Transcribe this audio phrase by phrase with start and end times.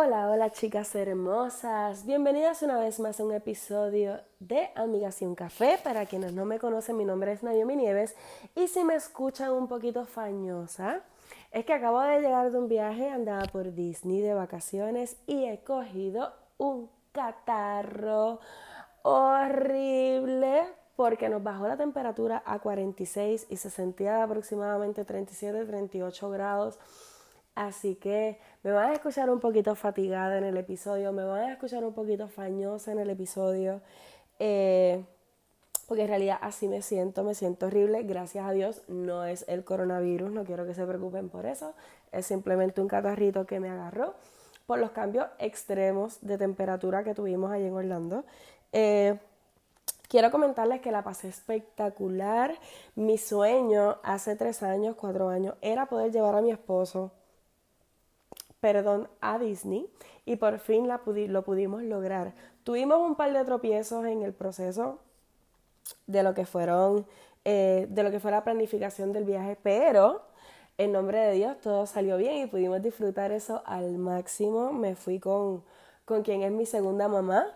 [0.00, 2.06] Hola, hola chicas hermosas.
[2.06, 5.76] Bienvenidas una vez más a un episodio de Amigas y un Café.
[5.82, 8.14] Para quienes no me conocen, mi nombre es Naomi Nieves
[8.54, 11.02] y si me escuchan un poquito fañosa,
[11.50, 15.64] es que acabo de llegar de un viaje, andaba por Disney de vacaciones y he
[15.64, 18.38] cogido un catarro
[19.02, 20.62] horrible
[20.94, 26.78] porque nos bajó la temperatura a 46 y se sentía aproximadamente 37, 38 grados
[27.58, 31.52] Así que me van a escuchar un poquito fatigada en el episodio, me van a
[31.54, 33.80] escuchar un poquito fañosa en el episodio,
[34.38, 35.04] eh,
[35.88, 38.04] porque en realidad así me siento, me siento horrible.
[38.04, 41.74] Gracias a Dios no es el coronavirus, no quiero que se preocupen por eso,
[42.12, 44.14] es simplemente un catarrito que me agarró
[44.66, 48.24] por los cambios extremos de temperatura que tuvimos allí en Orlando.
[48.70, 49.18] Eh,
[50.06, 52.54] quiero comentarles que la pasé espectacular.
[52.94, 57.10] Mi sueño hace tres años, cuatro años, era poder llevar a mi esposo
[58.60, 59.88] perdón, a Disney
[60.24, 62.34] y por fin la lo pudimos lograr.
[62.64, 64.98] Tuvimos un par de tropiezos en el proceso
[66.06, 67.06] de lo que fueron,
[67.44, 70.22] eh, de lo que fue la planificación del viaje, pero
[70.76, 74.72] en nombre de Dios todo salió bien y pudimos disfrutar eso al máximo.
[74.72, 75.64] Me fui con,
[76.04, 77.46] con quien es mi segunda mamá,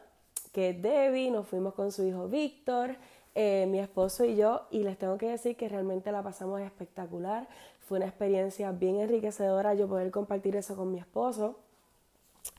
[0.53, 2.97] que es Debbie, nos fuimos con su hijo Víctor,
[3.35, 7.49] eh, mi esposo y yo, y les tengo que decir que realmente la pasamos espectacular.
[7.83, 11.59] Fue una experiencia bien enriquecedora yo poder compartir eso con mi esposo.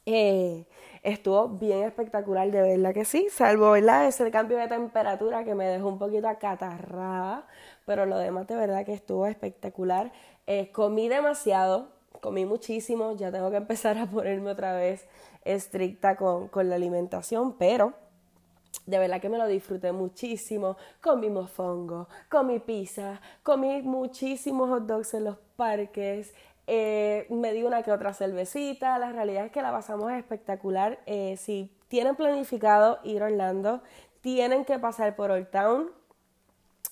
[0.06, 0.66] Eh,
[1.02, 4.08] estuvo bien espectacular, de verdad que sí, salvo ¿verdad?
[4.08, 7.48] ese cambio de temperatura que me dejó un poquito acatarrada,
[7.86, 10.12] pero lo demás de verdad que estuvo espectacular.
[10.48, 11.88] Eh, comí demasiado,
[12.22, 15.08] comí muchísimo, ya tengo que empezar a ponerme otra vez
[15.46, 17.94] estricta con, con la alimentación, pero
[18.86, 20.78] de verdad que me lo disfruté muchísimo.
[21.02, 26.34] Comí mofongo, comí pizza, comí muchísimos hot dogs en los parques.
[26.68, 28.98] Eh, me di una que otra cervecita.
[29.00, 31.00] La realidad es que la pasamos espectacular.
[31.06, 33.82] Eh, si tienen planificado ir a Orlando,
[34.22, 35.92] tienen que pasar por Old Town.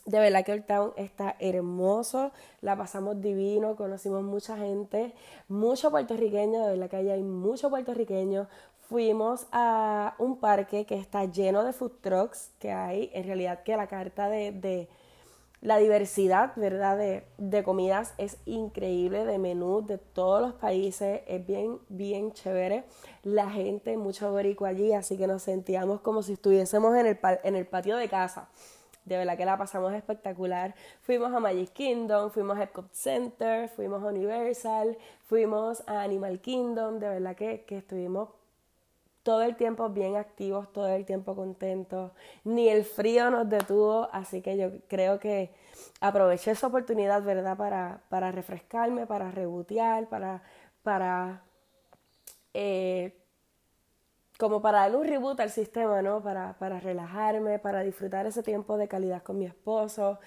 [0.05, 2.31] De verdad que Old Town está hermoso,
[2.61, 5.13] la pasamos divino, conocimos mucha gente,
[5.47, 8.47] mucho puertorriqueño, de verdad que allá hay mucho puertorriqueño,
[8.91, 13.77] fuimos a un parque que está lleno de food trucks que hay, en realidad que
[13.77, 14.89] la carta de,
[15.61, 16.97] la diversidad, ¿verdad?
[16.97, 22.83] De, de, comidas es increíble, de menú de todos los países, es bien, bien chévere.
[23.23, 27.55] La gente, mucho borico allí, así que nos sentíamos como si estuviésemos en el, en
[27.55, 28.49] el patio de casa.
[29.05, 30.75] De verdad que la pasamos espectacular.
[30.99, 36.99] Fuimos a Magic Kingdom, fuimos a Epcot Center, fuimos a Universal, fuimos a Animal Kingdom.
[36.99, 38.27] De verdad que, que estuvimos
[39.23, 42.11] todo el tiempo bien activos, todo el tiempo contentos,
[42.43, 45.53] ni el frío nos detuvo, así que yo creo que
[45.99, 50.41] aproveché esa oportunidad, ¿verdad?, para, para refrescarme, para rebotear, para,
[50.83, 51.43] para
[52.53, 53.17] eh,
[54.37, 56.23] como para dar un reboot al sistema, ¿no?
[56.23, 60.19] Para, para relajarme, para disfrutar ese tiempo de calidad con mi esposo.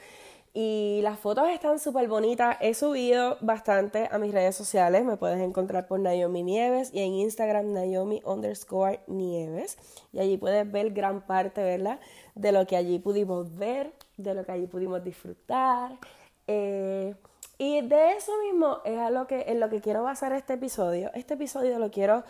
[0.57, 2.57] Y las fotos están súper bonitas.
[2.61, 5.05] He subido bastante a mis redes sociales.
[5.05, 9.77] Me puedes encontrar por Naomi Nieves y en Instagram Naomi underscore Nieves.
[10.13, 11.99] Y allí puedes ver gran parte, ¿verdad?
[12.37, 15.99] De lo que allí pudimos ver, de lo que allí pudimos disfrutar.
[16.47, 17.17] Eh,
[17.59, 21.11] y de eso mismo es a lo que, en lo que quiero basar este episodio.
[21.15, 22.23] Este episodio lo quiero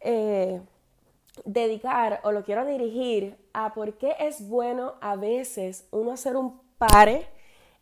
[0.00, 0.62] eh,
[1.44, 6.62] dedicar o lo quiero dirigir a por qué es bueno a veces uno hacer un
[6.78, 7.28] pare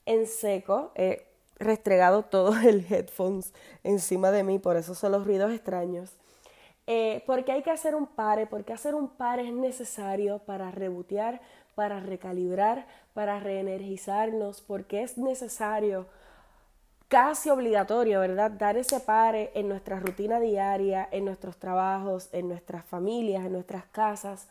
[0.07, 1.27] en seco, he
[1.59, 3.53] restregado todo el headphones
[3.85, 6.13] encima de mí, por eso son los ruidos extraños.
[6.89, 11.41] Eh, porque hay que hacer un pare, porque hacer un pare es necesario para rebotear,
[11.75, 16.07] para recalibrar, para reenergizarnos, porque es necesario,
[17.09, 18.53] casi obligatorio, ¿verdad?
[18.53, 23.85] Dar ese pare en nuestra rutina diaria, en nuestros trabajos, en nuestras familias, en nuestras
[23.87, 24.49] casas,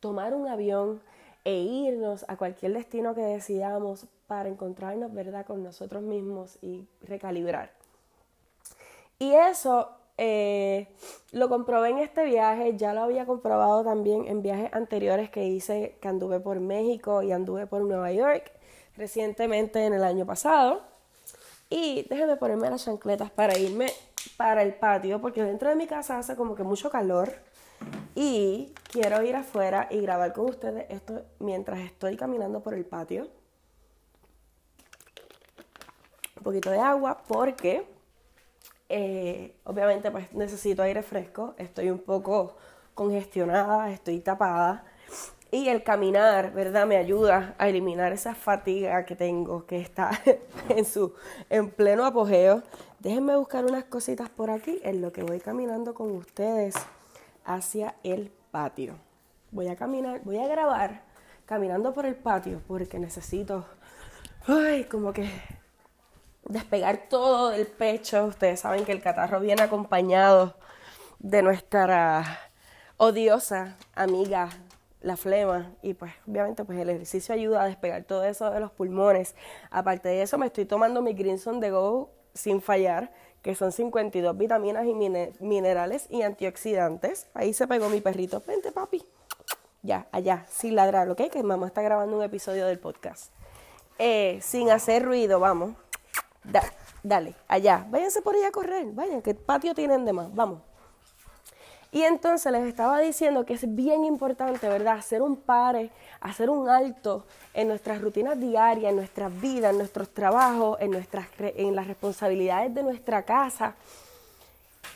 [0.00, 1.00] tomar un avión
[1.44, 7.72] e irnos a cualquier destino que decidamos para encontrarnos, ¿verdad?, con nosotros mismos y recalibrar.
[9.18, 10.88] Y eso eh,
[11.32, 15.96] lo comprobé en este viaje, ya lo había comprobado también en viajes anteriores que hice,
[16.00, 18.52] que anduve por México y anduve por Nueva York
[18.96, 20.82] recientemente en el año pasado.
[21.70, 23.86] Y déjenme ponerme las chancletas para irme
[24.36, 27.32] para el patio, porque dentro de mi casa hace como que mucho calor.
[28.14, 33.28] Y quiero ir afuera y grabar con ustedes esto mientras estoy caminando por el patio
[36.40, 37.86] un poquito de agua porque
[38.88, 42.56] eh, obviamente pues necesito aire fresco, estoy un poco
[42.94, 44.84] congestionada, estoy tapada
[45.52, 46.86] Y el caminar, ¿verdad?
[46.86, 50.10] Me ayuda a eliminar esa fatiga que tengo, que está
[50.68, 51.14] en su
[51.50, 52.62] en pleno apogeo.
[53.00, 56.74] Déjenme buscar unas cositas por aquí en lo que voy caminando con ustedes
[57.44, 58.98] hacia el patio.
[59.50, 61.02] Voy a caminar, voy a grabar
[61.46, 63.66] caminando por el patio porque necesito,
[64.46, 65.28] ay, como que
[66.44, 68.26] despegar todo del pecho.
[68.26, 70.56] Ustedes saben que el catarro viene acompañado
[71.18, 72.38] de nuestra
[72.96, 74.50] odiosa amiga
[75.00, 78.70] la flema y pues obviamente pues el ejercicio ayuda a despegar todo eso de los
[78.70, 79.34] pulmones.
[79.70, 84.36] Aparte de eso me estoy tomando mi Greenson de Go sin fallar, que son 52
[84.36, 84.94] vitaminas y
[85.40, 87.28] minerales y antioxidantes.
[87.34, 88.42] Ahí se pegó mi perrito.
[88.46, 89.02] Vente papi.
[89.82, 91.30] Ya, allá, sin ladrar, ¿ok?
[91.30, 93.32] Que mamá está grabando un episodio del podcast.
[93.98, 95.74] Eh, sin hacer ruido, vamos.
[97.02, 97.86] dale, allá.
[97.88, 98.86] Váyanse por allá a correr.
[98.92, 100.34] Vayan, que patio tienen de más.
[100.34, 100.60] Vamos.
[101.92, 104.98] Y entonces les estaba diciendo que es bien importante, ¿verdad?
[104.98, 105.90] Hacer un pare,
[106.20, 111.26] hacer un alto en nuestras rutinas diarias, en nuestras vidas, en nuestros trabajos, en, nuestras,
[111.38, 113.74] en las responsabilidades de nuestra casa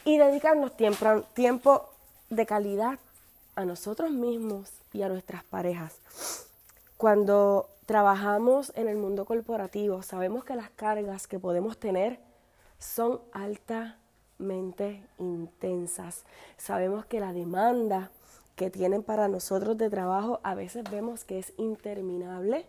[0.04, 1.88] y dedicarnos tiempo, tiempo
[2.30, 2.98] de calidad
[3.56, 5.96] a nosotros mismos y a nuestras parejas.
[6.96, 12.20] Cuando trabajamos en el mundo corporativo, sabemos que las cargas que podemos tener
[12.78, 13.94] son altas
[14.38, 16.24] intensas.
[16.56, 18.10] Sabemos que la demanda
[18.56, 22.66] que tienen para nosotros de trabajo a veces vemos que es interminable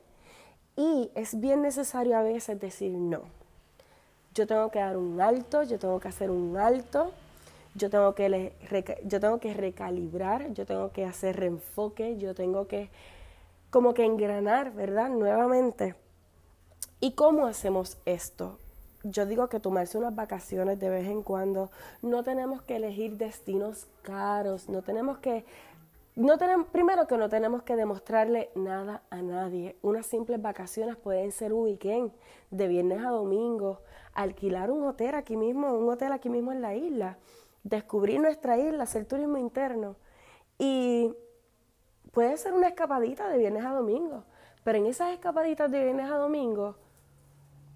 [0.75, 3.21] y es bien necesario a veces decir no.
[4.33, 7.11] Yo tengo que dar un alto, yo tengo que hacer un alto,
[7.75, 8.53] yo tengo que,
[9.05, 12.89] yo tengo que recalibrar, yo tengo que hacer reenfoque, yo tengo que
[13.69, 15.09] como que engranar, ¿verdad?
[15.09, 15.95] Nuevamente.
[16.99, 18.57] ¿Y cómo hacemos esto?
[19.11, 21.69] Yo digo que tomarse unas vacaciones de vez en cuando,
[22.01, 25.45] no tenemos que elegir destinos caros, no tenemos que,
[26.15, 29.75] no tenemos, primero que no tenemos que demostrarle nada a nadie.
[29.83, 32.11] Unas simples vacaciones pueden ser un weekend,
[32.49, 33.81] de viernes a domingo,
[34.13, 37.17] alquilar un hotel aquí mismo, un hotel aquí mismo en la isla,
[37.63, 39.97] descubrir nuestra isla, hacer turismo interno.
[40.57, 41.13] Y
[42.11, 44.23] puede ser una escapadita de viernes a domingo,
[44.63, 46.75] pero en esas escapaditas de viernes a domingo,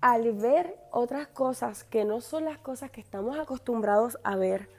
[0.01, 4.69] al ver otras cosas que no son las cosas que estamos acostumbrados a ver,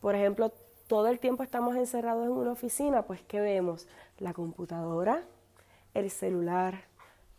[0.00, 0.52] por ejemplo,
[0.86, 3.86] todo el tiempo estamos encerrados en una oficina, pues ¿qué vemos?
[4.18, 5.22] La computadora,
[5.94, 6.84] el celular,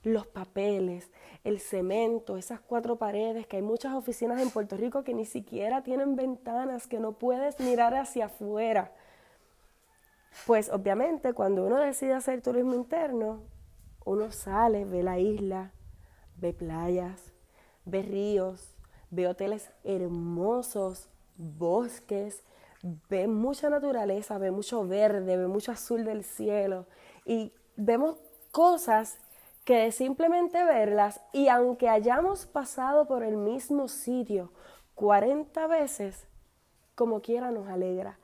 [0.04, 1.10] los papeles,
[1.44, 5.84] el cemento, esas cuatro paredes, que hay muchas oficinas en Puerto Rico que ni siquiera
[5.84, 8.92] tienen ventanas, que no puedes mirar hacia afuera.
[10.46, 13.42] Pues obviamente cuando uno decide hacer turismo interno,
[14.06, 15.72] uno sale, ve la isla,
[16.38, 17.34] ve playas,
[17.86, 18.76] ve ríos,
[19.10, 22.44] ve hoteles hermosos, bosques,
[23.10, 26.86] ve mucha naturaleza, ve mucho verde, ve mucho azul del cielo
[27.26, 28.18] y vemos
[28.52, 29.18] cosas
[29.64, 34.52] que de simplemente verlas y aunque hayamos pasado por el mismo sitio
[34.94, 36.28] 40 veces,
[36.94, 38.18] como quiera nos alegra.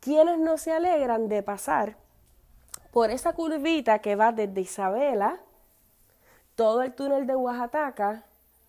[0.00, 1.96] ¿Quiénes no se alegran de pasar
[2.90, 5.40] por esa curvita que va desde Isabela
[6.60, 8.26] todo el túnel de Oaxaca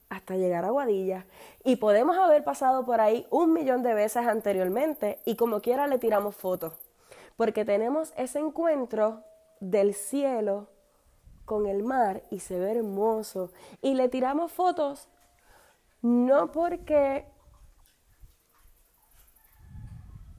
[0.08, 1.26] hasta llegar a Guadilla.
[1.66, 6.00] Y podemos haber pasado por ahí un millón de veces anteriormente y como quiera le
[6.00, 6.72] tiramos fotos.
[7.36, 9.26] Porque tenemos ese encuentro
[9.60, 10.70] del cielo
[11.44, 13.52] con el mar y se ve hermoso.
[13.82, 15.10] Y le tiramos fotos
[16.02, 17.26] no porque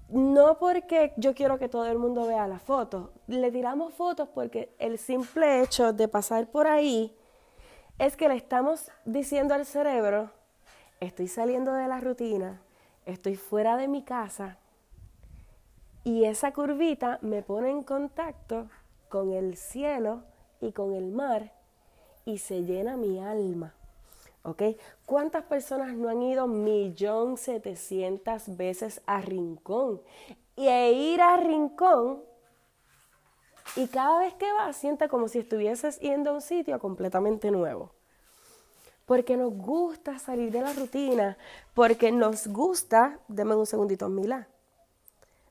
[0.09, 4.75] no porque yo quiero que todo el mundo vea la foto, le tiramos fotos porque
[4.79, 7.15] el simple hecho de pasar por ahí
[8.03, 10.33] es que le estamos diciendo al cerebro,
[10.99, 12.61] estoy saliendo de la rutina,
[13.07, 14.59] estoy fuera de mi casa
[16.03, 18.69] y esa curvita me pone en contacto
[19.09, 20.25] con el cielo
[20.61, 21.53] y con el mar
[22.25, 23.73] y se llena mi alma.
[24.43, 24.63] ¿Ok?
[25.07, 30.03] ¿Cuántas personas no han ido millón setecientas veces a Rincón?
[30.57, 32.32] Y e ir a Rincón
[33.77, 37.91] y cada vez que vas siente como si estuvieses yendo a un sitio completamente nuevo.
[39.07, 41.37] Porque nos gusta salir de la rutina,
[41.75, 44.49] porque nos gusta, deme un segundito, Mila.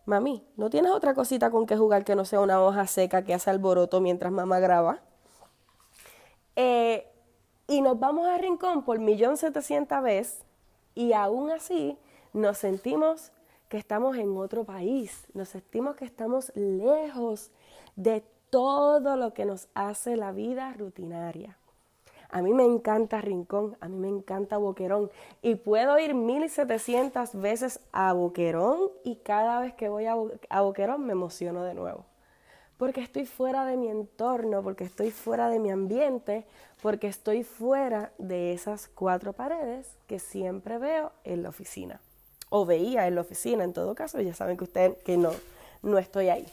[0.05, 3.33] Mami, ¿no tienes otra cosita con que jugar que no sea una hoja seca que
[3.33, 4.99] hace alboroto mientras mamá graba?
[6.55, 7.07] Eh,
[7.67, 10.43] y nos vamos a Rincón por millón setecientas veces
[10.95, 11.97] y aún así
[12.33, 13.31] nos sentimos
[13.71, 17.51] que estamos en otro país, nos sentimos que estamos lejos
[17.95, 21.57] de todo lo que nos hace la vida rutinaria.
[22.29, 25.09] A mí me encanta Rincón, a mí me encanta Boquerón
[25.41, 30.15] y puedo ir 1700 veces a Boquerón y cada vez que voy a,
[30.61, 32.03] Boquerón me emociono de nuevo.
[32.75, 36.45] porque estoy fuera de mi entorno, porque estoy fuera de mi ambiente,
[36.81, 42.01] porque estoy fuera de esas cuatro paredes que siempre veo en la oficina.
[42.53, 45.31] O veía en la oficina, en todo caso, ya saben que ustedes que no,
[45.81, 46.46] no estoy ahí.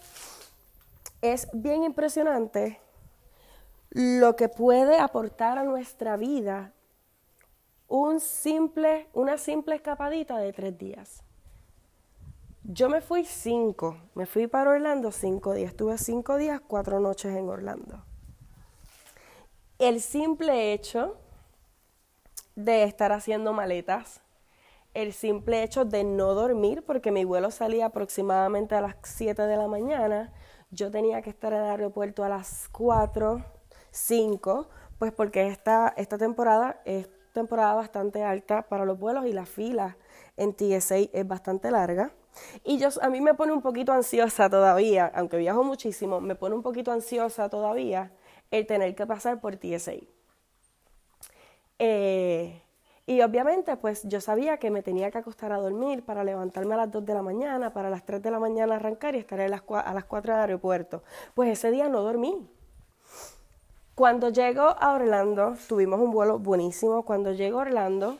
[1.20, 2.80] Es bien impresionante
[3.90, 6.72] lo que puede aportar a nuestra vida
[7.88, 11.22] un simple, una simple escapadita de tres días.
[12.62, 17.34] Yo me fui cinco, me fui para Orlando cinco días, estuve cinco días, cuatro noches
[17.34, 18.04] en Orlando.
[19.78, 21.16] El simple hecho
[22.56, 24.20] de estar haciendo maletas,
[24.94, 29.56] el simple hecho de no dormir, porque mi vuelo salía aproximadamente a las 7 de
[29.56, 30.32] la mañana,
[30.70, 33.44] yo tenía que estar en el aeropuerto a las 4,
[33.90, 34.68] 5,
[34.98, 39.96] pues porque esta, esta temporada es temporada bastante alta para los vuelos y la fila
[40.36, 42.12] en TSA es bastante larga.
[42.64, 46.54] Y yo, a mí me pone un poquito ansiosa todavía, aunque viajo muchísimo, me pone
[46.54, 48.12] un poquito ansiosa todavía
[48.50, 49.94] el tener que pasar por TSA.
[51.78, 52.62] Eh,
[53.08, 56.76] y obviamente, pues yo sabía que me tenía que acostar a dormir para levantarme a
[56.76, 59.48] las 2 de la mañana, para las 3 de la mañana arrancar y estar a
[59.48, 61.02] las, a las 4 del aeropuerto.
[61.32, 62.46] Pues ese día no dormí.
[63.94, 67.02] Cuando llego a Orlando, tuvimos un vuelo buenísimo.
[67.06, 68.18] Cuando llego a Orlando,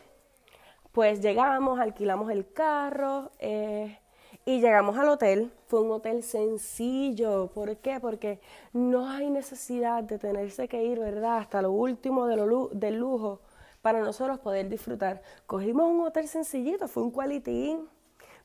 [0.92, 3.98] pues llegamos, alquilamos el carro eh,
[4.46, 5.52] y llegamos al hotel.
[5.66, 7.48] Fue un hotel sencillo.
[7.48, 8.00] ¿Por qué?
[8.00, 8.40] Porque
[8.72, 11.36] no hay necesidad de tenerse que ir, ¿verdad?
[11.36, 13.40] Hasta lo último de lo, del lujo
[13.82, 15.22] para nosotros poder disfrutar.
[15.46, 17.88] Cogimos un hotel sencillito, fue un quality inn,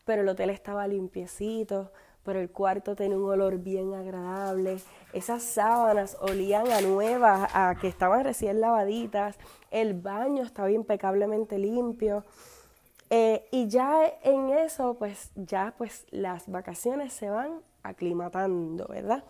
[0.06, 1.92] pero el hotel estaba limpiecito,
[2.24, 4.80] pero el cuarto tenía un olor bien agradable.
[5.12, 9.38] Esas sábanas olían a nuevas, a que estaban recién lavaditas.
[9.72, 12.24] El baño estaba impecablemente limpio.
[13.10, 19.24] Eh, y ya en eso, pues ya pues las vacaciones se van aclimatando, ¿verdad?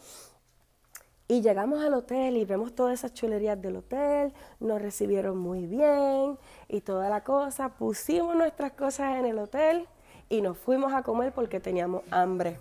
[1.34, 6.38] Y llegamos al hotel y vemos todas esas chulerías del hotel, nos recibieron muy bien
[6.68, 7.70] y toda la cosa.
[7.70, 9.88] Pusimos nuestras cosas en el hotel
[10.30, 12.60] y nos fuimos a comer porque teníamos hambre.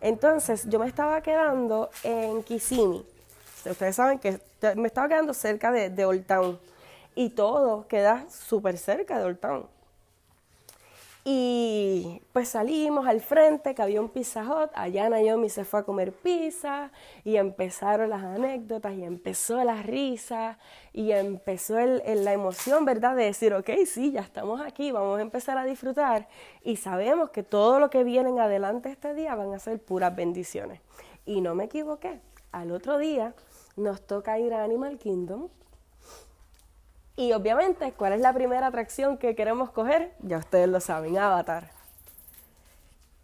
[0.00, 3.04] Entonces yo me estaba quedando en Kissimmee.
[3.68, 4.38] Ustedes saben que
[4.76, 6.60] me estaba quedando cerca de, de Old Town.
[7.16, 9.66] Y todo queda súper cerca de Old Town.
[11.28, 15.82] Y pues salimos al frente, que había un Pizza Hut, allá Naomi se fue a
[15.82, 16.92] comer pizza
[17.24, 20.56] y empezaron las anécdotas y empezó la risa
[20.92, 23.16] y empezó el, la emoción, ¿verdad?
[23.16, 26.28] De decir, ok, sí, ya estamos aquí, vamos a empezar a disfrutar
[26.62, 30.14] y sabemos que todo lo que viene en adelante este día van a ser puras
[30.14, 30.80] bendiciones.
[31.24, 32.20] Y no me equivoqué,
[32.52, 33.34] al otro día
[33.74, 35.48] nos toca ir a Animal Kingdom
[37.16, 40.12] y obviamente, ¿cuál es la primera atracción que queremos coger?
[40.20, 41.70] Ya ustedes lo saben, Avatar.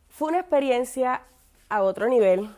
[0.09, 1.23] Fue una experiencia
[1.69, 2.49] a otro nivel.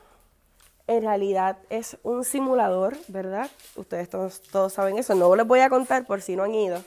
[0.87, 3.51] En realidad es un simulador, ¿verdad?
[3.75, 5.15] Ustedes todos, saben eso.
[5.17, 6.83] No les voy a contar por si no han ido.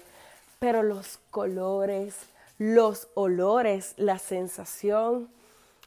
[0.59, 2.15] Pero los colores,
[2.57, 5.29] los olores, la sensación,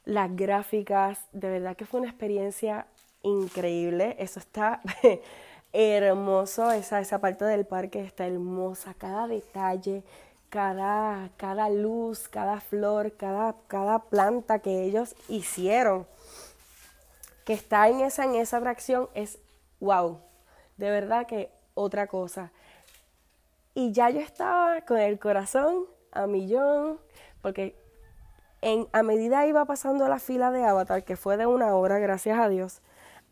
[0.05, 2.87] las gráficas, de verdad que fue una experiencia
[3.23, 4.17] increíble.
[4.19, 4.83] Eso está
[5.73, 10.03] hermoso, esa, esa parte del parque está hermosa, cada detalle,
[10.49, 16.07] cada, cada luz, cada flor, cada, cada planta que ellos hicieron,
[17.45, 19.39] que está en esa, en esa atracción, es
[19.79, 20.19] wow,
[20.77, 22.51] de verdad que otra cosa.
[23.75, 26.99] Y ya yo estaba con el corazón a millón,
[27.41, 27.77] porque
[28.61, 32.39] en, a medida iba pasando la fila de Avatar, que fue de una hora, gracias
[32.39, 32.83] a Dios,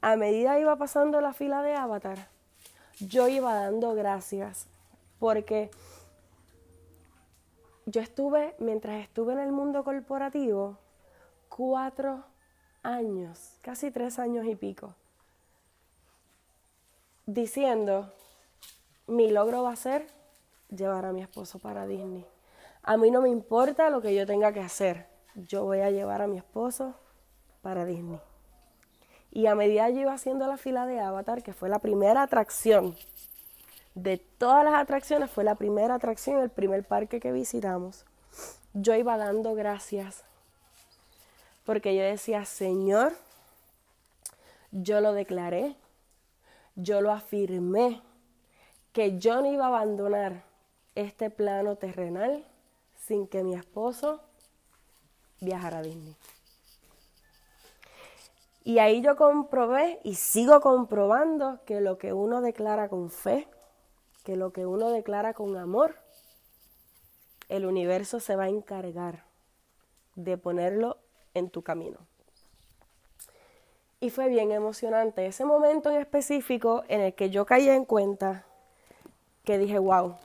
[0.00, 2.28] a medida iba pasando la fila de Avatar,
[3.00, 4.66] yo iba dando gracias
[5.18, 5.70] porque
[7.86, 10.78] yo estuve, mientras estuve en el mundo corporativo,
[11.48, 12.24] cuatro
[12.82, 14.94] años, casi tres años y pico,
[17.26, 18.12] diciendo,
[19.06, 20.06] mi logro va a ser
[20.68, 22.26] llevar a mi esposo para Disney.
[22.82, 26.22] A mí no me importa lo que yo tenga que hacer, yo voy a llevar
[26.22, 26.94] a mi esposo
[27.62, 28.20] para Disney.
[29.30, 32.96] Y a medida yo iba haciendo la fila de Avatar, que fue la primera atracción
[33.94, 38.04] de todas las atracciones, fue la primera atracción, el primer parque que visitamos,
[38.72, 40.24] yo iba dando gracias.
[41.64, 43.12] Porque yo decía, Señor,
[44.70, 45.76] yo lo declaré,
[46.76, 48.00] yo lo afirmé,
[48.92, 50.44] que yo no iba a abandonar
[50.94, 52.44] este plano terrenal
[53.06, 54.22] sin que mi esposo
[55.40, 56.16] viajara a Disney.
[58.68, 63.48] Y ahí yo comprobé y sigo comprobando que lo que uno declara con fe,
[64.24, 65.96] que lo que uno declara con amor,
[67.48, 69.24] el universo se va a encargar
[70.16, 70.98] de ponerlo
[71.32, 71.96] en tu camino.
[74.00, 78.44] Y fue bien emocionante ese momento en específico en el que yo caí en cuenta
[79.44, 80.16] que dije, wow,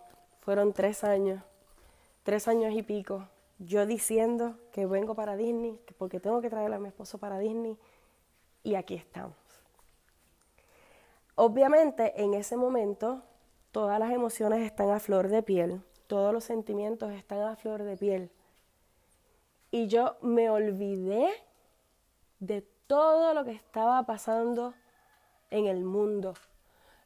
[0.42, 1.42] fueron tres años,
[2.24, 3.26] tres años y pico,
[3.58, 7.78] yo diciendo que vengo para Disney, porque tengo que traer a mi esposo para Disney,
[8.64, 9.36] y aquí estamos.
[11.36, 13.24] Obviamente en ese momento
[13.72, 17.98] todas las emociones están a flor de piel, todos los sentimientos están a flor de
[17.98, 18.32] piel.
[19.72, 21.30] Y yo me olvidé
[22.40, 24.74] de todo lo que estaba pasando
[25.50, 26.36] en el mundo.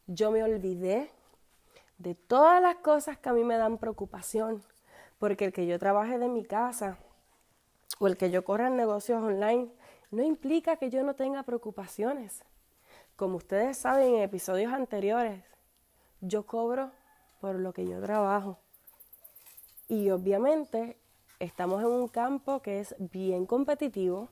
[0.08, 1.10] Yo me olvidé
[1.98, 4.64] de todas las cosas que a mí me dan preocupación,
[5.20, 6.98] porque el que yo trabaje de mi casa
[8.00, 9.70] o el que yo corra negocios online
[10.12, 12.44] no implica que yo no tenga preocupaciones.
[13.16, 15.44] Como ustedes saben en episodios anteriores,
[16.22, 16.92] yo cobro
[17.42, 18.58] por lo que yo trabajo.
[19.88, 20.98] Y obviamente
[21.40, 24.30] estamos en un campo que es bien competitivo,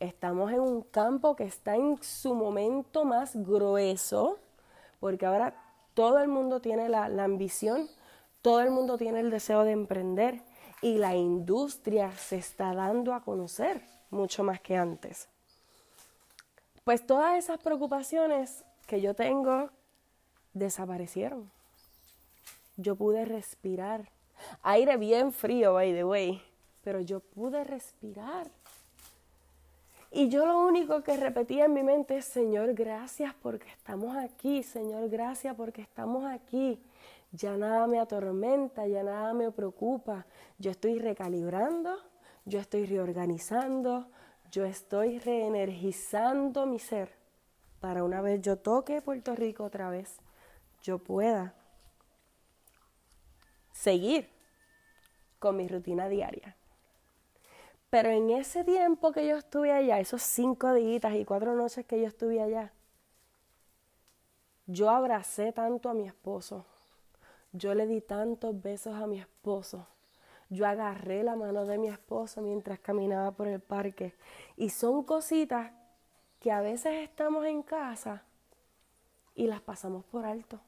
[0.00, 4.38] estamos en un campo que está en su momento más grueso,
[5.00, 5.54] porque ahora
[5.94, 7.88] todo el mundo tiene la, la ambición,
[8.42, 10.42] todo el mundo tiene el deseo de emprender
[10.82, 15.28] y la industria se está dando a conocer mucho más que antes.
[16.84, 19.70] Pues todas esas preocupaciones que yo tengo
[20.54, 21.50] desaparecieron.
[22.76, 24.10] Yo pude respirar.
[24.62, 26.42] Aire bien frío, by the way,
[26.84, 28.50] pero yo pude respirar.
[30.10, 34.62] Y yo lo único que repetía en mi mente es, Señor, gracias porque estamos aquí,
[34.62, 36.80] Señor, gracias porque estamos aquí.
[37.32, 40.24] Ya nada me atormenta, ya nada me preocupa.
[40.58, 41.98] Yo estoy recalibrando,
[42.46, 44.08] yo estoy reorganizando,
[44.50, 47.10] yo estoy reenergizando mi ser
[47.80, 50.20] para una vez yo toque Puerto Rico otra vez,
[50.82, 51.54] yo pueda
[53.72, 54.30] seguir
[55.38, 56.56] con mi rutina diaria.
[57.90, 62.00] Pero en ese tiempo que yo estuve allá, esos cinco días y cuatro noches que
[62.00, 62.72] yo estuve allá,
[64.66, 66.64] yo abracé tanto a mi esposo,
[67.52, 69.86] yo le di tantos besos a mi esposo,
[70.48, 74.14] yo agarré la mano de mi esposo mientras caminaba por el parque.
[74.56, 75.72] Y son cositas
[76.40, 78.22] que a veces estamos en casa
[79.34, 80.60] y las pasamos por alto.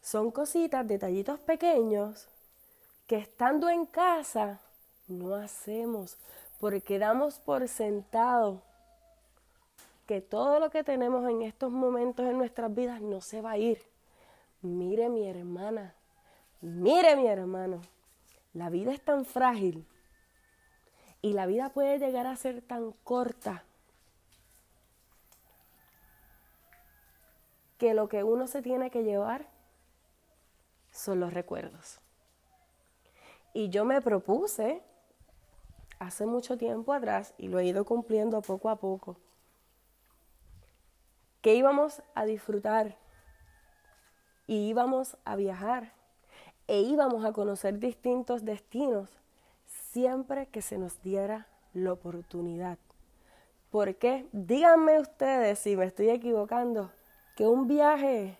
[0.00, 2.28] Son cositas, detallitos pequeños
[3.06, 4.60] que estando en casa
[5.08, 6.16] no hacemos
[6.58, 8.62] porque damos por sentado
[10.06, 13.58] que todo lo que tenemos en estos momentos en nuestras vidas no se va a
[13.58, 13.82] ir.
[14.62, 15.94] Mire mi hermana,
[16.60, 17.80] mire mi hermano,
[18.52, 19.86] la vida es tan frágil
[21.22, 23.64] y la vida puede llegar a ser tan corta
[27.78, 29.48] que lo que uno se tiene que llevar
[30.90, 32.00] son los recuerdos.
[33.52, 34.82] Y yo me propuse
[35.98, 39.18] hace mucho tiempo atrás, y lo he ido cumpliendo poco a poco,
[41.42, 42.96] que íbamos a disfrutar
[44.46, 45.92] y íbamos a viajar
[46.70, 49.10] e íbamos a conocer distintos destinos
[49.66, 52.78] siempre que se nos diera la oportunidad.
[53.72, 54.28] ¿Por qué?
[54.30, 56.92] Díganme ustedes si me estoy equivocando,
[57.34, 58.38] que un viaje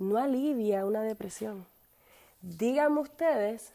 [0.00, 1.64] no alivia una depresión.
[2.42, 3.72] Díganme ustedes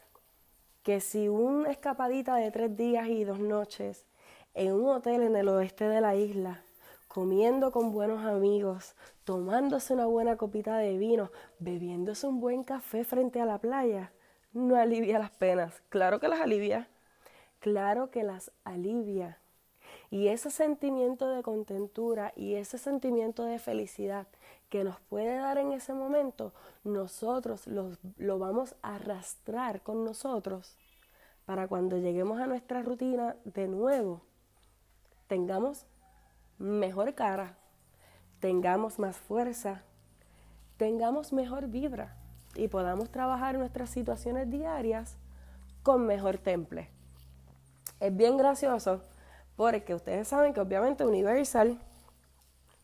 [0.82, 4.04] que si una escapadita de tres días y dos noches
[4.52, 6.63] en un hotel en el oeste de la isla
[7.14, 13.40] comiendo con buenos amigos, tomándose una buena copita de vino, bebiéndose un buen café frente
[13.40, 14.10] a la playa,
[14.52, 15.80] no alivia las penas.
[15.90, 16.88] Claro que las alivia,
[17.60, 19.38] claro que las alivia.
[20.10, 24.26] Y ese sentimiento de contentura y ese sentimiento de felicidad
[24.68, 30.76] que nos puede dar en ese momento, nosotros lo, lo vamos a arrastrar con nosotros
[31.46, 34.20] para cuando lleguemos a nuestra rutina de nuevo,
[35.28, 35.86] tengamos
[36.58, 37.56] mejor cara,
[38.40, 39.82] tengamos más fuerza,
[40.76, 42.16] tengamos mejor vibra
[42.54, 45.16] y podamos trabajar nuestras situaciones diarias
[45.82, 46.88] con mejor temple.
[48.00, 49.02] Es bien gracioso
[49.56, 51.78] porque ustedes saben que obviamente Universal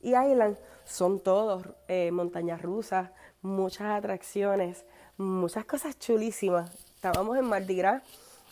[0.00, 3.10] y Island son todos eh, montañas rusas,
[3.42, 4.84] muchas atracciones,
[5.16, 6.70] muchas cosas chulísimas.
[6.94, 7.82] Estábamos en Mardi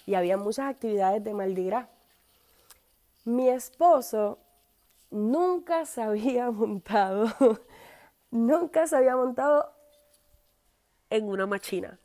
[0.07, 1.89] y había muchas actividades de Mardi Gras.
[3.25, 4.39] Mi esposo
[5.11, 7.27] nunca se había montado,
[8.31, 9.73] nunca se había montado
[11.11, 11.99] en una machina,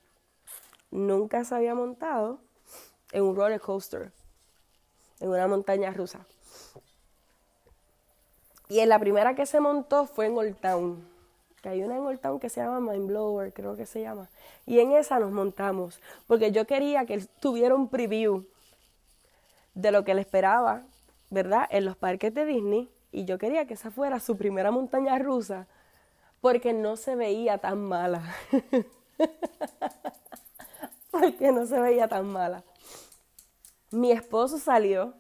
[0.92, 2.40] nunca se había montado
[3.12, 4.12] en un roller coaster,
[5.20, 6.26] en una montaña rusa.
[8.70, 11.08] Y en la primera que se montó fue en Old Town,
[11.62, 14.30] que hay una en Old Town que se llama Mind Blower, creo que se llama.
[14.66, 18.46] Y en esa nos montamos, porque yo quería que él tuviera un preview
[19.76, 20.84] de lo que le esperaba
[21.34, 21.68] ¿verdad?
[21.72, 25.68] En los parques de Disney y yo quería que esa fuera su primera montaña rusa
[26.42, 28.36] porque no se veía tan mala.
[31.12, 32.64] porque no se veía tan mala.
[33.90, 35.16] Mi esposo salió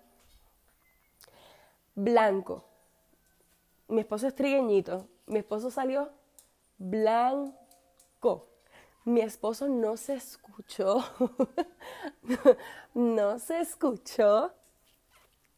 [1.95, 2.63] blanco.
[3.87, 5.07] Mi esposo es trigueñito.
[5.25, 6.11] Mi esposo salió
[6.77, 8.49] blanco.
[9.03, 11.03] Mi esposo no se escuchó.
[12.93, 14.53] no se escuchó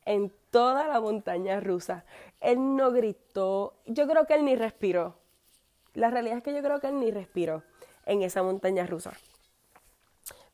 [0.06, 2.06] en toda la montaña rusa.
[2.40, 3.74] Él no gritó.
[3.86, 5.16] Yo creo que él ni respiró.
[5.94, 7.64] La realidad es que yo creo que él ni respiró
[8.06, 9.14] en esa montaña rusa.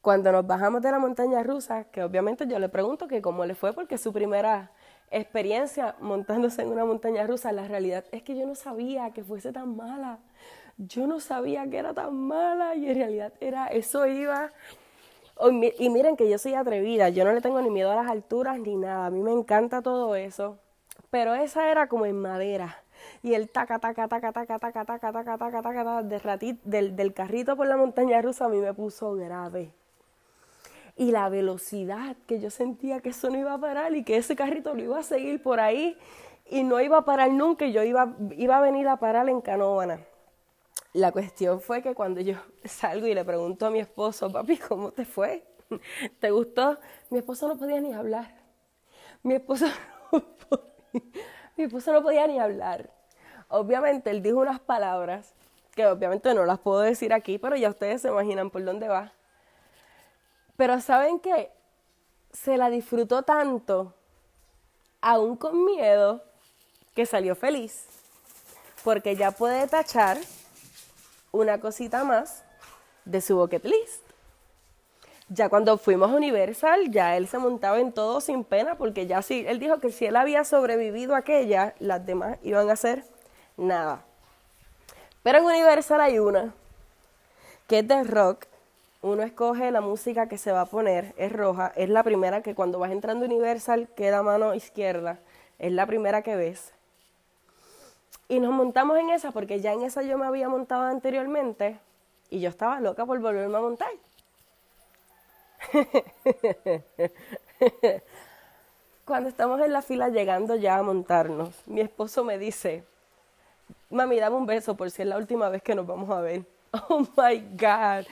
[0.01, 3.53] Cuando nos bajamos de la montaña rusa, que obviamente yo le pregunto que cómo le
[3.53, 4.71] fue porque su primera
[5.11, 9.51] experiencia montándose en una montaña rusa, la realidad es que yo no sabía que fuese
[9.51, 10.19] tan mala.
[10.77, 14.51] Yo no sabía que era tan mala y en realidad era, eso iba...
[15.79, 18.59] Y miren que yo soy atrevida, yo no le tengo ni miedo a las alturas
[18.59, 20.57] ni nada, a mí me encanta todo eso,
[21.09, 22.83] pero esa era como en madera
[23.23, 27.67] y el taca, taca, taca, taca, taca, taca, taca, taca, taca, del, del carrito por
[27.67, 29.71] la montaña rusa a mí me puso grave
[30.95, 34.35] y la velocidad que yo sentía que eso no iba a parar y que ese
[34.35, 35.97] carrito lo iba a seguir por ahí
[36.49, 39.41] y no iba a parar nunca y yo iba, iba a venir a parar en
[39.41, 39.99] Canóvana.
[40.93, 44.91] La cuestión fue que cuando yo salgo y le pregunto a mi esposo, papi, ¿cómo
[44.91, 45.43] te fue?
[46.19, 46.77] ¿Te gustó?
[47.09, 48.35] Mi esposo no podía ni hablar.
[49.23, 49.67] Mi esposo
[50.11, 51.01] no podía,
[51.55, 52.89] mi esposo no podía ni hablar.
[53.47, 55.33] Obviamente él dijo unas palabras
[55.75, 59.13] que obviamente no las puedo decir aquí, pero ya ustedes se imaginan por dónde va.
[60.57, 61.51] Pero ¿saben qué?
[62.33, 63.93] Se la disfrutó tanto,
[64.99, 66.23] aún con miedo,
[66.93, 67.85] que salió feliz.
[68.83, 70.17] Porque ya puede tachar
[71.31, 72.43] una cosita más
[73.05, 74.03] de su bucket list.
[75.29, 79.21] Ya cuando fuimos a Universal, ya él se montaba en todo sin pena, porque ya
[79.21, 83.05] sí, él dijo que si él había sobrevivido a aquella, las demás iban a hacer
[83.55, 84.03] nada.
[85.23, 86.53] Pero en Universal hay una,
[87.67, 88.45] que es de rock,
[89.01, 92.53] uno escoge la música que se va a poner, es roja, es la primera que
[92.53, 95.19] cuando vas entrando Universal queda a mano izquierda,
[95.59, 96.73] es la primera que ves.
[98.31, 101.77] Y nos montamos en esa porque ya en esa yo me había montado anteriormente
[102.29, 103.91] y yo estaba loca por volverme a montar.
[109.05, 112.85] Cuando estamos en la fila llegando ya a montarnos, mi esposo me dice,
[113.89, 116.45] mami, dame un beso por si es la última vez que nos vamos a ver.
[116.87, 118.05] Oh my God,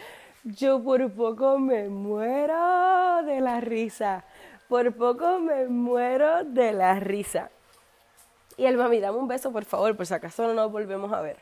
[0.44, 4.26] yo por poco me muero de la risa.
[4.68, 7.52] Por poco me muero de la risa.
[8.60, 11.22] Y el mami, dame un beso, por favor, por si acaso no nos volvemos a
[11.22, 11.38] ver.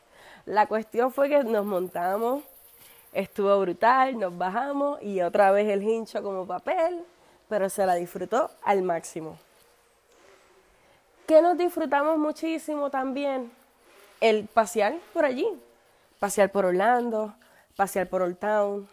[0.46, 2.44] La cuestión fue que nos montamos,
[3.12, 7.04] estuvo brutal, nos bajamos y otra vez el hincho como papel,
[7.48, 9.36] pero se la disfrutó al máximo.
[11.26, 13.50] ¿Qué nos disfrutamos muchísimo también?
[14.20, 15.48] El pasear por allí,
[16.20, 17.34] pasear por Orlando,
[17.74, 18.88] pasear por Old Town,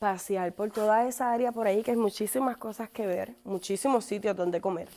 [0.00, 4.34] pasear por toda esa área por ahí que hay muchísimas cosas que ver, muchísimos sitios
[4.36, 4.88] donde comer.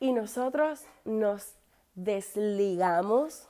[0.00, 1.52] Y nosotros nos
[1.94, 3.46] desligamos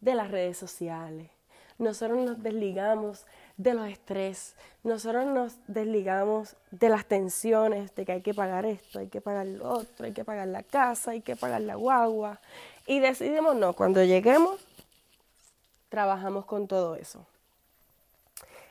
[0.00, 1.30] de las redes sociales.
[1.78, 3.24] Nosotros nos desligamos
[3.56, 4.54] de los estrés.
[4.82, 9.46] Nosotros nos desligamos de las tensiones de que hay que pagar esto, hay que pagar
[9.46, 12.40] lo otro, hay que pagar la casa, hay que pagar la guagua.
[12.86, 14.58] Y decidimos, no, cuando lleguemos
[15.90, 17.26] trabajamos con todo eso.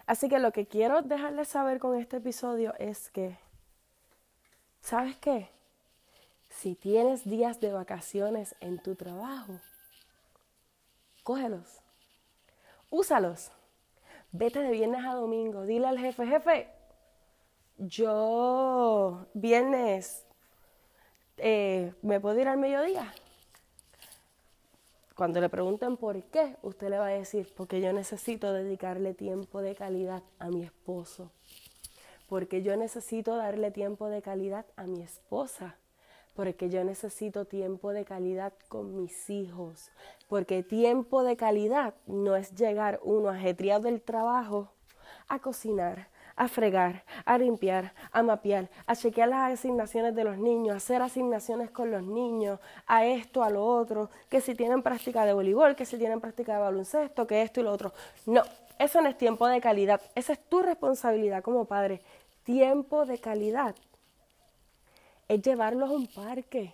[0.08, 3.38] Así que lo que quiero dejarles saber con este episodio es que,
[4.82, 5.50] ¿sabes qué?
[6.60, 9.62] Si tienes días de vacaciones en tu trabajo,
[11.24, 11.80] cógelos,
[12.90, 13.50] úsalos.
[14.34, 16.70] Vete de viernes a domingo, dile al jefe, jefe,
[17.78, 20.26] yo viernes
[21.38, 23.10] eh, me puedo ir al mediodía.
[25.16, 29.62] Cuando le pregunten por qué, usted le va a decir, porque yo necesito dedicarle tiempo
[29.62, 31.32] de calidad a mi esposo,
[32.28, 35.78] porque yo necesito darle tiempo de calidad a mi esposa,
[36.40, 39.92] porque yo necesito tiempo de calidad con mis hijos,
[40.30, 44.72] porque tiempo de calidad no es llegar uno ajetreado del trabajo
[45.28, 50.76] a cocinar, a fregar, a limpiar, a mapear, a chequear las asignaciones de los niños,
[50.76, 55.26] a hacer asignaciones con los niños, a esto, a lo otro, que si tienen práctica
[55.26, 57.92] de voleibol, que si tienen práctica de baloncesto, que esto y lo otro.
[58.26, 58.44] No,
[58.78, 62.00] eso no es tiempo de calidad, esa es tu responsabilidad como padre.
[62.46, 63.76] Tiempo de calidad
[65.30, 66.74] es llevarlos a un parque,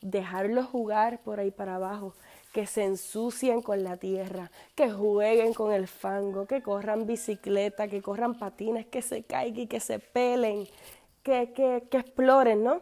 [0.00, 2.14] dejarlos jugar por ahí para abajo,
[2.52, 8.00] que se ensucien con la tierra, que jueguen con el fango, que corran bicicleta, que
[8.00, 10.66] corran patines, que se caigan y que se pelen,
[11.22, 12.80] que, que, que exploren, ¿no?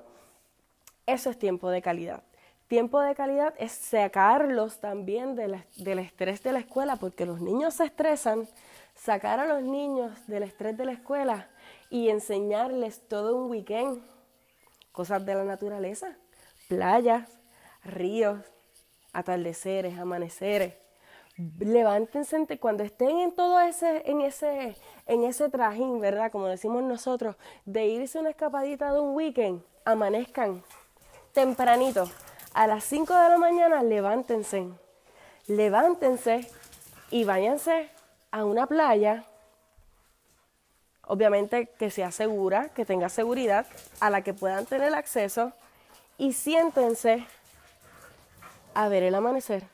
[1.06, 2.22] Eso es tiempo de calidad.
[2.68, 7.84] tiempo de calidad es sacarlos también del estrés de la escuela, porque los niños se
[7.84, 8.48] estresan,
[8.94, 11.48] sacar a los niños del estrés de la escuela
[11.90, 14.00] y enseñarles todo un weekend,
[14.94, 16.16] cosas de la naturaleza,
[16.68, 17.28] playas,
[17.82, 18.38] ríos,
[19.12, 20.74] atardeceres, amaneceres.
[21.58, 24.76] Levántense cuando estén en todo ese, en ese,
[25.06, 26.30] en ese trajín, ¿verdad?
[26.30, 30.62] Como decimos nosotros, de irse una escapadita de un weekend, amanezcan
[31.32, 32.08] tempranito,
[32.54, 34.68] a las 5 de la mañana, levántense,
[35.48, 36.48] levántense
[37.10, 37.90] y váyanse
[38.30, 39.24] a una playa,
[41.06, 43.66] obviamente que sea segura, que tenga seguridad,
[44.00, 45.52] a la que puedan tener acceso,
[46.18, 47.26] y siéntense
[48.74, 49.64] a ver el amanecer.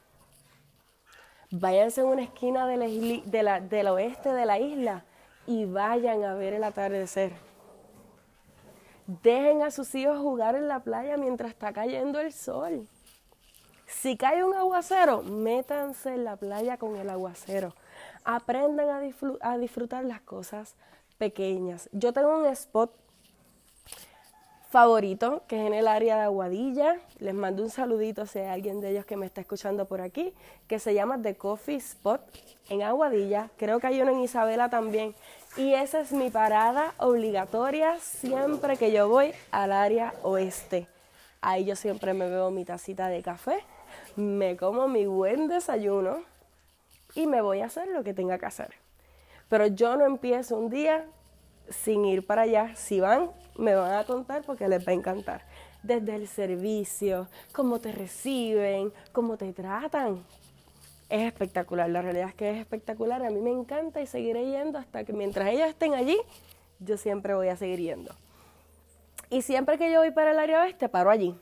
[1.51, 5.05] Váyanse a una esquina del oeste de la isla
[5.47, 7.33] y vayan a ver el atardecer.
[9.23, 12.87] Dejen a sus hijos jugar en la playa mientras está cayendo el sol.
[13.89, 17.75] Si cae un aguacero, métanse en la playa con el aguacero.
[18.25, 20.77] Aprendan a, disfrutar las cosas
[21.21, 21.91] pequeñas.
[21.93, 22.91] Yo tengo un spot
[24.71, 26.97] favorito, que es en el área de Aguadilla.
[27.19, 30.33] Les mando un saludito si hay alguien de ellos que me está escuchando por aquí,
[30.67, 32.23] que se llama The Coffee Spot
[32.71, 33.51] en Aguadilla.
[33.59, 35.15] Creo que hay uno en Isabela también.
[35.59, 40.87] Y esa es mi parada obligatoria siempre que yo voy al área oeste.
[41.43, 43.59] Ahí yo siempre me bebo mi tacita de café,
[44.17, 46.23] me como mi buen desayuno
[47.15, 48.75] y me voy a hacer lo que tenga que hacer.
[49.51, 51.05] Pero yo no empiezo un día
[51.69, 52.75] sin ir para allá.
[52.77, 55.45] Si van, me van a contar porque les va a encantar.
[55.83, 60.25] Desde el servicio, cómo te reciben, cómo te tratan.
[61.09, 63.25] Es espectacular, la realidad es que es espectacular.
[63.25, 66.17] A mí me encanta y seguiré yendo hasta que mientras ellos estén allí,
[66.79, 68.15] yo siempre voy a seguir yendo.
[69.31, 71.37] Y siempre que yo voy para el área oeste, paro allí.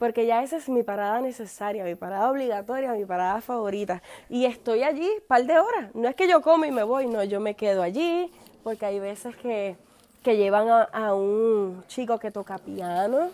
[0.00, 4.02] Porque ya esa es mi parada necesaria, mi parada obligatoria, mi parada favorita.
[4.30, 5.94] Y estoy allí par de horas.
[5.94, 8.32] No es que yo como y me voy, no, yo me quedo allí,
[8.64, 9.76] porque hay veces que,
[10.24, 13.28] llevan a, un chico que toca piano.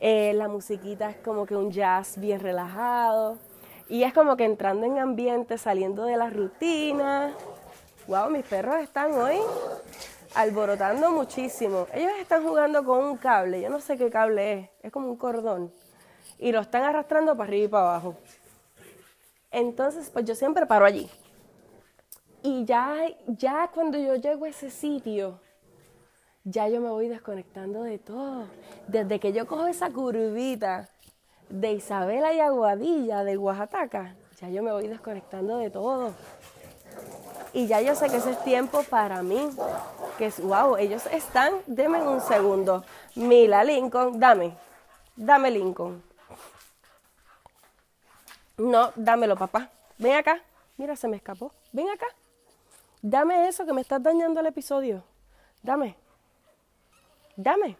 [0.00, 3.38] Eh, la musiquita es como que un jazz bien relajado.
[3.88, 7.32] Y es como que entrando en ambiente, saliendo de la rutina.
[8.06, 9.38] Wow, mis perros están hoy
[10.34, 11.86] alborotando muchísimo.
[11.92, 15.16] Ellos están jugando con un cable, yo no sé qué cable es, es como un
[15.16, 15.72] cordón.
[16.38, 18.16] Y lo están arrastrando para arriba y para abajo.
[19.50, 21.08] Entonces, pues yo siempre paro allí.
[22.42, 25.40] Y ya, ya cuando yo llego a ese sitio,
[26.42, 28.48] ya yo me voy desconectando de todo.
[28.88, 30.90] Desde que yo cojo esa curvita
[31.48, 36.12] de Isabela y Aguadilla de Oaxaca, ya yo me voy desconectando de todo.
[37.54, 39.48] Y ya yo sé que ese es tiempo para mí.
[40.18, 42.84] Que es, wow, ellos están, deme un segundo.
[43.14, 44.56] Mila, Lincoln, dame,
[45.14, 46.02] dame Lincoln.
[48.56, 49.70] No, dámelo, papá.
[49.98, 50.40] Ven acá.
[50.76, 51.52] Mira, se me escapó.
[51.72, 52.06] Ven acá.
[53.00, 55.04] Dame eso que me estás dañando el episodio.
[55.62, 55.96] Dame.
[57.36, 57.76] Dame.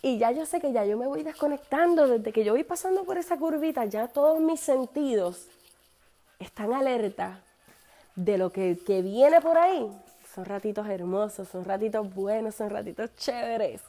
[0.00, 3.04] Y ya yo sé que ya yo me voy desconectando desde que yo voy pasando
[3.04, 5.48] por esa curvita, ya todos mis sentidos
[6.38, 7.40] están alerta
[8.14, 9.90] de lo que, que viene por ahí.
[10.34, 13.82] Son ratitos hermosos, son ratitos buenos, son ratitos chéveres.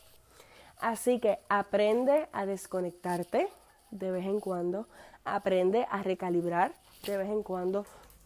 [0.79, 3.49] Así que aprende a desconectarte
[3.91, 4.87] de vez en cuando,
[5.25, 6.71] aprende a recalibrar
[7.05, 7.85] de vez en cuando.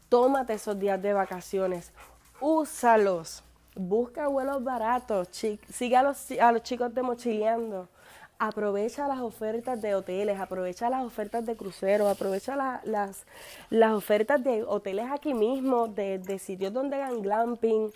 [0.09, 1.91] Tómate esos días de vacaciones,
[2.39, 3.43] úsalos.
[3.75, 7.89] Busca vuelos baratos, sigue a los, a los chicos de mochileando.
[8.45, 13.25] Aprovecha las ofertas de hoteles, aprovecha las ofertas de cruceros, aprovecha las,
[13.69, 17.89] las ofertas de hoteles aquí mismo, de, de sitios donde hagan glamping,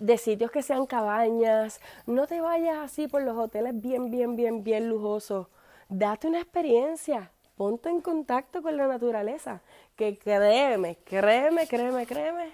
[0.00, 1.80] de sitios que sean cabañas.
[2.06, 5.46] No te vayas así por los hoteles bien, bien, bien, bien lujosos.
[5.88, 9.60] Date una experiencia, ponte en contacto con la naturaleza,
[9.94, 12.50] que créeme, créeme, créeme, créeme,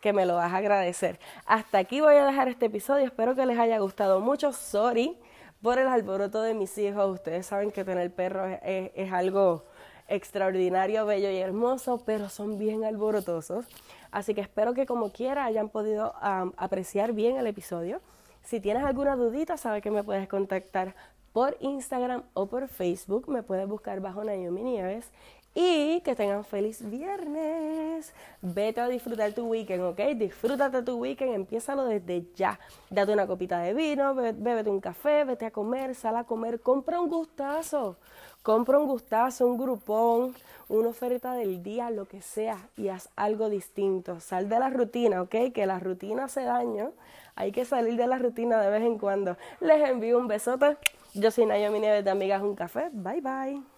[0.00, 1.18] que me lo vas a agradecer.
[1.44, 5.18] Hasta aquí voy a dejar este episodio, espero que les haya gustado mucho, sorry
[5.62, 9.64] por el alboroto de mis hijos, ustedes saben que tener perros es, algo
[10.08, 13.66] extraordinario, bello y hermoso, pero son bien alborotosos.
[14.10, 16.14] Así que espero que como quiera hayan podido
[16.56, 18.00] apreciar bien el episodio.
[18.42, 20.94] Si tienes alguna dudita, sabes que me puedes contactar
[21.32, 23.28] por Instagram o por Facebook.
[23.28, 25.10] Me puedes buscar bajo Naomi Nieves.
[25.56, 28.12] Y que tengan feliz viernes.
[28.42, 30.00] Vete a disfrutar tu weekend, ¿ok?
[30.14, 32.60] Disfrútate tu weekend, empiézalo desde ya.
[32.90, 37.00] Date una copita de vino, bébete un café, vete a comer, sal a comer, compra
[37.00, 37.96] un gustazo.
[38.42, 40.34] Compra un gustazo, un grupón,
[40.68, 44.20] una oferta del día, lo que sea, y haz algo distinto.
[44.20, 45.52] Sal de la rutina, ¿ok?
[45.54, 46.92] Que la rutina hace daño.
[47.34, 49.38] Hay que salir de la rutina de vez en cuando.
[49.60, 50.76] Les envío un besote.
[51.14, 52.90] Yo soy Naomi Nieves de Amigas Un Café.
[52.92, 53.75] Bye bye.